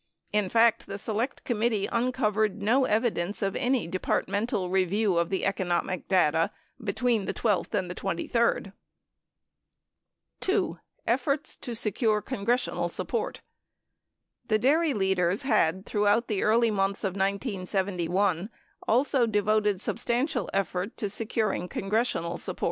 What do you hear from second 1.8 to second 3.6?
uncovered no evidence of